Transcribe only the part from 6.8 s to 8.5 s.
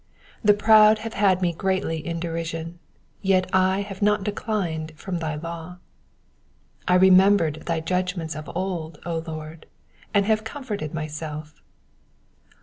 52 I remembered thy judgments of